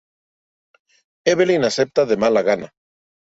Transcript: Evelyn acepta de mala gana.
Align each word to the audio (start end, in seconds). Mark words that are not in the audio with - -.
Evelyn 1.35 1.67
acepta 1.69 2.07
de 2.13 2.19
mala 2.25 2.45
gana. 2.51 2.73